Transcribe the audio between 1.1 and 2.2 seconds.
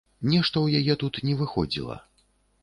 не выходзіла.